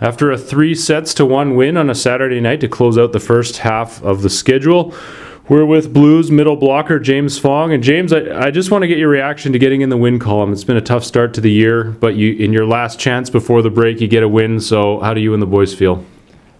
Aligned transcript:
After 0.00 0.30
a 0.30 0.38
three 0.38 0.76
sets 0.76 1.12
to 1.14 1.26
one 1.26 1.56
win 1.56 1.76
on 1.76 1.90
a 1.90 1.94
Saturday 1.94 2.40
night 2.40 2.60
to 2.60 2.68
close 2.68 2.96
out 2.96 3.12
the 3.12 3.18
first 3.18 3.58
half 3.58 4.00
of 4.04 4.22
the 4.22 4.30
schedule, 4.30 4.94
we're 5.48 5.64
with 5.64 5.92
Blues 5.92 6.30
middle 6.30 6.54
blocker 6.54 7.00
James 7.00 7.36
Fong. 7.36 7.72
And 7.72 7.82
James, 7.82 8.12
I, 8.12 8.46
I 8.46 8.50
just 8.52 8.70
want 8.70 8.82
to 8.82 8.88
get 8.88 8.98
your 8.98 9.08
reaction 9.08 9.52
to 9.54 9.58
getting 9.58 9.80
in 9.80 9.88
the 9.88 9.96
win 9.96 10.20
column. 10.20 10.52
It's 10.52 10.62
been 10.62 10.76
a 10.76 10.80
tough 10.80 11.02
start 11.02 11.34
to 11.34 11.40
the 11.40 11.50
year, 11.50 11.84
but 11.84 12.14
you 12.14 12.34
in 12.34 12.52
your 12.52 12.64
last 12.64 13.00
chance 13.00 13.28
before 13.28 13.60
the 13.60 13.70
break, 13.70 14.00
you 14.00 14.06
get 14.06 14.22
a 14.22 14.28
win. 14.28 14.60
So, 14.60 15.00
how 15.00 15.14
do 15.14 15.20
you 15.20 15.32
and 15.34 15.42
the 15.42 15.46
boys 15.46 15.74
feel? 15.74 16.04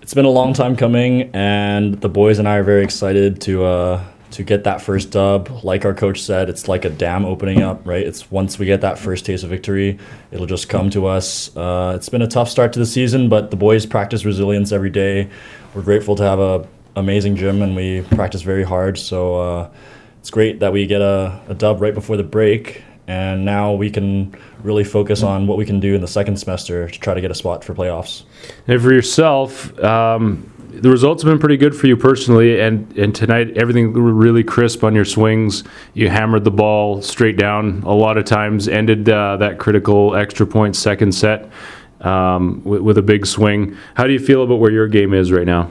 It's 0.00 0.14
been 0.14 0.26
a 0.26 0.30
long 0.30 0.52
time 0.52 0.76
coming, 0.76 1.30
and 1.34 2.00
the 2.00 2.10
boys 2.10 2.38
and 2.38 2.46
I 2.46 2.56
are 2.56 2.62
very 2.62 2.84
excited 2.84 3.40
to 3.42 3.64
uh, 3.64 4.04
to 4.34 4.42
get 4.42 4.64
that 4.64 4.82
first 4.82 5.12
dub. 5.12 5.48
Like 5.62 5.84
our 5.84 5.94
coach 5.94 6.20
said, 6.20 6.50
it's 6.50 6.66
like 6.66 6.84
a 6.84 6.90
dam 6.90 7.24
opening 7.24 7.62
up, 7.62 7.86
right? 7.86 8.04
It's 8.04 8.32
once 8.32 8.58
we 8.58 8.66
get 8.66 8.80
that 8.80 8.98
first 8.98 9.24
taste 9.24 9.44
of 9.44 9.50
victory, 9.50 9.96
it'll 10.32 10.46
just 10.46 10.68
come 10.68 10.90
to 10.90 11.06
us. 11.06 11.56
Uh, 11.56 11.92
it's 11.94 12.08
been 12.08 12.20
a 12.20 12.26
tough 12.26 12.48
start 12.48 12.72
to 12.72 12.80
the 12.80 12.86
season, 12.86 13.28
but 13.28 13.52
the 13.52 13.56
boys 13.56 13.86
practice 13.86 14.24
resilience 14.24 14.72
every 14.72 14.90
day. 14.90 15.30
We're 15.72 15.82
grateful 15.82 16.16
to 16.16 16.24
have 16.24 16.40
a 16.40 16.66
amazing 16.96 17.36
gym, 17.36 17.62
and 17.62 17.76
we 17.76 18.02
practice 18.02 18.42
very 18.42 18.64
hard. 18.64 18.98
So 18.98 19.36
uh, 19.36 19.70
it's 20.18 20.30
great 20.30 20.58
that 20.60 20.72
we 20.72 20.86
get 20.86 21.00
a, 21.00 21.40
a 21.48 21.54
dub 21.54 21.80
right 21.80 21.94
before 21.94 22.16
the 22.16 22.24
break, 22.24 22.82
and 23.06 23.44
now 23.44 23.72
we 23.72 23.88
can 23.88 24.34
really 24.64 24.84
focus 24.84 25.22
on 25.22 25.46
what 25.46 25.58
we 25.58 25.64
can 25.64 25.78
do 25.78 25.94
in 25.94 26.00
the 26.00 26.08
second 26.08 26.38
semester 26.38 26.88
to 26.88 26.98
try 26.98 27.14
to 27.14 27.20
get 27.20 27.30
a 27.30 27.34
spot 27.36 27.62
for 27.62 27.72
playoffs. 27.72 28.24
And 28.66 28.82
for 28.82 28.92
yourself, 28.92 29.78
um, 29.78 30.50
the 30.80 30.90
results 30.90 31.22
have 31.22 31.30
been 31.30 31.38
pretty 31.38 31.56
good 31.56 31.74
for 31.74 31.86
you 31.86 31.96
personally, 31.96 32.60
and, 32.60 32.90
and 32.98 33.14
tonight 33.14 33.56
everything 33.56 33.92
really 33.92 34.44
crisp 34.44 34.84
on 34.84 34.94
your 34.94 35.04
swings. 35.04 35.64
You 35.94 36.08
hammered 36.08 36.44
the 36.44 36.50
ball 36.50 37.02
straight 37.02 37.36
down 37.36 37.82
a 37.84 37.94
lot 37.94 38.18
of 38.18 38.24
times, 38.24 38.68
ended 38.68 39.08
uh, 39.08 39.36
that 39.38 39.58
critical 39.58 40.14
extra 40.14 40.46
point 40.46 40.76
second 40.76 41.12
set 41.12 41.50
um, 42.00 42.62
with, 42.64 42.82
with, 42.82 42.98
a 42.98 43.02
big 43.02 43.26
swing. 43.26 43.76
How 43.94 44.04
do 44.04 44.12
you 44.12 44.18
feel 44.18 44.42
about 44.42 44.56
where 44.56 44.70
your 44.70 44.88
game 44.88 45.14
is 45.14 45.32
right 45.32 45.46
now? 45.46 45.70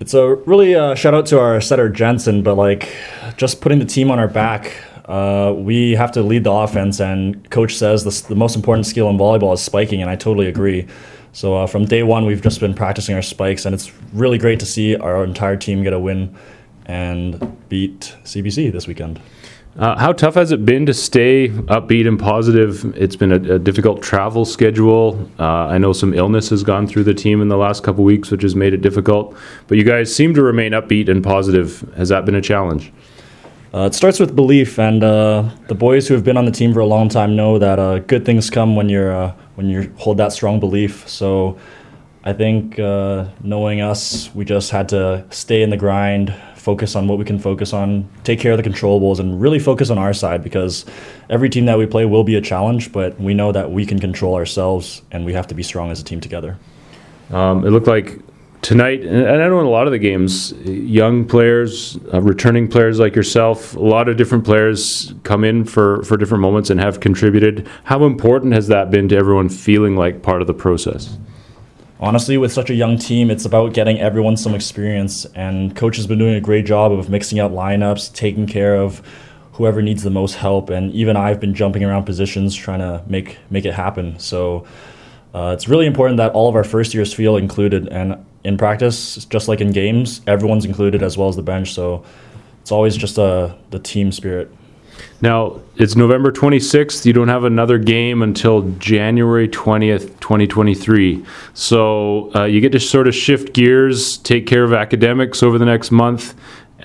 It's 0.00 0.14
a 0.14 0.34
really 0.34 0.74
uh, 0.74 0.94
shout 0.94 1.14
out 1.14 1.26
to 1.26 1.38
our 1.38 1.60
setter 1.60 1.88
Jensen, 1.88 2.42
but 2.42 2.54
like 2.54 2.94
just 3.36 3.60
putting 3.60 3.78
the 3.78 3.84
team 3.84 4.10
on 4.10 4.18
our 4.18 4.28
back. 4.28 4.76
Uh, 5.04 5.52
we 5.56 5.92
have 5.92 6.12
to 6.12 6.22
lead 6.22 6.44
the 6.44 6.52
offense, 6.52 7.00
and 7.00 7.48
coach 7.50 7.76
says 7.76 8.04
this, 8.04 8.22
the 8.22 8.34
most 8.36 8.56
important 8.56 8.86
skill 8.86 9.10
in 9.10 9.18
volleyball 9.18 9.52
is 9.52 9.60
spiking, 9.60 10.00
and 10.00 10.10
I 10.10 10.16
totally 10.16 10.46
agree. 10.46 10.86
So 11.32 11.56
uh, 11.56 11.66
from 11.66 11.86
day 11.86 12.02
one, 12.02 12.26
we've 12.26 12.42
just 12.42 12.60
been 12.60 12.74
practicing 12.74 13.14
our 13.14 13.22
spikes, 13.22 13.64
and 13.64 13.74
it's 13.74 13.90
really 14.12 14.38
great 14.38 14.60
to 14.60 14.66
see 14.66 14.96
our 14.96 15.24
entire 15.24 15.56
team 15.56 15.82
get 15.82 15.94
a 15.94 15.98
win 15.98 16.36
and 16.84 17.56
beat 17.68 18.14
CBC 18.24 18.70
this 18.70 18.86
weekend. 18.86 19.20
Uh, 19.78 19.98
how 19.98 20.12
tough 20.12 20.34
has 20.34 20.52
it 20.52 20.66
been 20.66 20.84
to 20.84 20.92
stay 20.92 21.48
upbeat 21.48 22.06
and 22.06 22.18
positive? 22.18 22.84
It's 22.94 23.16
been 23.16 23.32
a, 23.32 23.54
a 23.54 23.58
difficult 23.58 24.02
travel 24.02 24.44
schedule. 24.44 25.30
Uh, 25.38 25.68
I 25.68 25.78
know 25.78 25.94
some 25.94 26.12
illness 26.12 26.50
has 26.50 26.62
gone 26.62 26.86
through 26.86 27.04
the 27.04 27.14
team 27.14 27.40
in 27.40 27.48
the 27.48 27.56
last 27.56 27.82
couple 27.82 28.04
weeks, 28.04 28.30
which 28.30 28.42
has 28.42 28.54
made 28.54 28.74
it 28.74 28.82
difficult. 28.82 29.34
But 29.68 29.78
you 29.78 29.84
guys 29.84 30.14
seem 30.14 30.34
to 30.34 30.42
remain 30.42 30.72
upbeat 30.72 31.08
and 31.08 31.24
positive. 31.24 31.80
Has 31.96 32.10
that 32.10 32.26
been 32.26 32.34
a 32.34 32.42
challenge? 32.42 32.92
Uh, 33.74 33.86
it 33.86 33.94
starts 33.94 34.20
with 34.20 34.36
belief, 34.36 34.78
and 34.78 35.02
uh, 35.02 35.48
the 35.68 35.74
boys 35.74 36.06
who 36.06 36.12
have 36.12 36.22
been 36.22 36.36
on 36.36 36.44
the 36.44 36.52
team 36.52 36.74
for 36.74 36.80
a 36.80 36.86
long 36.86 37.08
time 37.08 37.34
know 37.34 37.58
that 37.58 37.78
uh, 37.78 38.00
good 38.00 38.22
things 38.22 38.50
come 38.50 38.76
when 38.76 38.90
you're 38.90 39.14
uh, 39.14 39.34
when 39.54 39.66
you 39.70 39.90
hold 39.96 40.18
that 40.18 40.30
strong 40.30 40.60
belief. 40.60 41.08
So, 41.08 41.58
I 42.22 42.34
think 42.34 42.78
uh, 42.78 43.28
knowing 43.42 43.80
us, 43.80 44.32
we 44.34 44.44
just 44.44 44.70
had 44.70 44.90
to 44.90 45.24
stay 45.30 45.62
in 45.62 45.70
the 45.70 45.78
grind, 45.78 46.34
focus 46.54 46.94
on 46.94 47.08
what 47.08 47.18
we 47.18 47.24
can 47.24 47.38
focus 47.38 47.72
on, 47.72 48.06
take 48.24 48.38
care 48.38 48.52
of 48.52 48.62
the 48.62 48.68
controllables, 48.68 49.18
and 49.18 49.40
really 49.40 49.58
focus 49.58 49.88
on 49.88 49.96
our 49.96 50.12
side 50.12 50.44
because 50.44 50.84
every 51.30 51.48
team 51.48 51.64
that 51.64 51.78
we 51.78 51.86
play 51.86 52.04
will 52.04 52.24
be 52.24 52.34
a 52.34 52.42
challenge, 52.42 52.92
but 52.92 53.18
we 53.18 53.32
know 53.32 53.52
that 53.52 53.72
we 53.72 53.86
can 53.86 53.98
control 53.98 54.34
ourselves, 54.34 55.00
and 55.12 55.24
we 55.24 55.32
have 55.32 55.46
to 55.46 55.54
be 55.54 55.62
strong 55.62 55.90
as 55.90 55.98
a 55.98 56.04
team 56.04 56.20
together. 56.20 56.58
Um, 57.30 57.66
it 57.66 57.70
looked 57.70 57.86
like 57.86 58.18
tonight, 58.62 59.04
and 59.04 59.28
I 59.28 59.48
know 59.48 59.60
in 59.60 59.66
a 59.66 59.70
lot 59.70 59.86
of 59.86 59.92
the 59.92 59.98
games, 59.98 60.52
young 60.64 61.26
players, 61.26 61.98
uh, 62.14 62.22
returning 62.22 62.68
players 62.68 62.98
like 62.98 63.14
yourself, 63.14 63.74
a 63.74 63.80
lot 63.80 64.08
of 64.08 64.16
different 64.16 64.44
players 64.44 65.12
come 65.24 65.44
in 65.44 65.64
for, 65.64 66.02
for 66.04 66.16
different 66.16 66.40
moments 66.40 66.70
and 66.70 66.80
have 66.80 67.00
contributed. 67.00 67.68
How 67.84 68.04
important 68.04 68.54
has 68.54 68.68
that 68.68 68.90
been 68.90 69.08
to 69.08 69.16
everyone 69.16 69.48
feeling 69.48 69.96
like 69.96 70.22
part 70.22 70.40
of 70.40 70.46
the 70.46 70.54
process? 70.54 71.18
Honestly, 72.00 72.36
with 72.36 72.52
such 72.52 72.70
a 72.70 72.74
young 72.74 72.98
team, 72.98 73.30
it's 73.30 73.44
about 73.44 73.74
getting 73.74 74.00
everyone 74.00 74.36
some 74.36 74.54
experience, 74.54 75.24
and 75.34 75.76
coach 75.76 75.96
has 75.96 76.06
been 76.06 76.18
doing 76.18 76.34
a 76.34 76.40
great 76.40 76.64
job 76.64 76.92
of 76.92 77.10
mixing 77.10 77.38
up 77.38 77.52
lineups, 77.52 78.12
taking 78.14 78.46
care 78.46 78.76
of 78.76 79.02
whoever 79.52 79.82
needs 79.82 80.02
the 80.02 80.10
most 80.10 80.34
help, 80.34 80.70
and 80.70 80.92
even 80.92 81.16
I've 81.16 81.38
been 81.38 81.54
jumping 81.54 81.84
around 81.84 82.04
positions 82.04 82.56
trying 82.56 82.80
to 82.80 83.04
make 83.06 83.38
make 83.50 83.64
it 83.64 83.74
happen. 83.74 84.18
So 84.18 84.66
uh, 85.34 85.52
it's 85.54 85.68
really 85.68 85.86
important 85.86 86.16
that 86.16 86.32
all 86.32 86.48
of 86.48 86.56
our 86.56 86.64
first 86.64 86.94
years 86.94 87.12
feel 87.12 87.36
included, 87.36 87.86
and 87.88 88.24
in 88.44 88.58
practice, 88.58 89.24
just 89.26 89.48
like 89.48 89.60
in 89.60 89.72
games, 89.72 90.20
everyone's 90.26 90.64
included 90.64 91.02
as 91.02 91.16
well 91.16 91.28
as 91.28 91.36
the 91.36 91.42
bench. 91.42 91.72
So 91.72 92.04
it's 92.60 92.72
always 92.72 92.96
just 92.96 93.18
uh, 93.18 93.54
the 93.70 93.78
team 93.78 94.12
spirit. 94.12 94.50
Now 95.20 95.60
it's 95.76 95.96
November 95.96 96.32
26th. 96.32 97.06
You 97.06 97.12
don't 97.12 97.28
have 97.28 97.44
another 97.44 97.78
game 97.78 98.22
until 98.22 98.62
January 98.78 99.48
20th, 99.48 100.18
2023. 100.20 101.24
So 101.54 102.34
uh, 102.34 102.44
you 102.44 102.60
get 102.60 102.72
to 102.72 102.80
sort 102.80 103.08
of 103.08 103.14
shift 103.14 103.52
gears, 103.52 104.18
take 104.18 104.46
care 104.46 104.64
of 104.64 104.72
academics 104.72 105.42
over 105.42 105.58
the 105.58 105.64
next 105.64 105.90
month. 105.90 106.34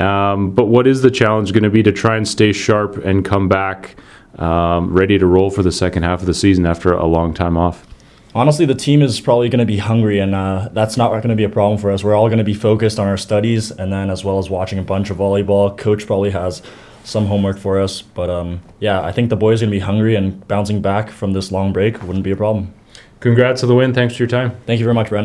Um, 0.00 0.50
but 0.50 0.66
what 0.66 0.86
is 0.86 1.00
the 1.00 1.10
challenge 1.10 1.52
going 1.52 1.62
to 1.62 1.70
be 1.70 1.82
to 1.82 1.92
try 1.92 2.16
and 2.16 2.28
stay 2.28 2.52
sharp 2.52 2.98
and 2.98 3.24
come 3.24 3.48
back 3.48 3.96
um, 4.38 4.92
ready 4.92 5.18
to 5.18 5.26
roll 5.26 5.50
for 5.50 5.62
the 5.62 5.72
second 5.72 6.02
half 6.02 6.20
of 6.20 6.26
the 6.26 6.34
season 6.34 6.66
after 6.66 6.92
a 6.92 7.06
long 7.06 7.32
time 7.32 7.56
off? 7.56 7.86
Honestly, 8.36 8.66
the 8.66 8.74
team 8.74 9.00
is 9.00 9.18
probably 9.18 9.48
going 9.48 9.60
to 9.60 9.66
be 9.66 9.78
hungry, 9.78 10.18
and 10.18 10.34
uh, 10.34 10.68
that's 10.72 10.96
not 10.96 11.08
going 11.08 11.28
to 11.30 11.34
be 11.34 11.44
a 11.44 11.48
problem 11.48 11.80
for 11.80 11.90
us. 11.90 12.04
We're 12.04 12.14
all 12.14 12.28
going 12.28 12.38
to 12.38 12.44
be 12.44 12.54
focused 12.54 12.98
on 12.98 13.08
our 13.08 13.16
studies, 13.16 13.70
and 13.70 13.92
then 13.92 14.10
as 14.10 14.24
well 14.24 14.38
as 14.38 14.50
watching 14.50 14.78
a 14.78 14.82
bunch 14.82 15.10
of 15.10 15.16
volleyball. 15.16 15.76
Coach 15.76 16.06
probably 16.06 16.30
has 16.30 16.62
some 17.02 17.26
homework 17.26 17.58
for 17.58 17.80
us, 17.80 18.02
but 18.02 18.28
um, 18.28 18.60
yeah, 18.78 19.00
I 19.00 19.10
think 19.10 19.30
the 19.30 19.36
boys 19.36 19.62
are 19.62 19.66
going 19.66 19.72
to 19.72 19.76
be 19.76 19.84
hungry, 19.84 20.14
and 20.14 20.46
bouncing 20.46 20.82
back 20.82 21.10
from 21.10 21.32
this 21.32 21.50
long 21.50 21.72
break 21.72 22.02
wouldn't 22.02 22.24
be 22.24 22.30
a 22.30 22.36
problem. 22.36 22.74
Congrats 23.20 23.60
to 23.60 23.66
the 23.66 23.74
win. 23.74 23.94
Thanks 23.94 24.14
for 24.14 24.22
your 24.22 24.28
time. 24.28 24.56
Thank 24.66 24.78
you 24.78 24.84
very 24.84 24.94
much, 24.94 25.08
Brent. 25.08 25.24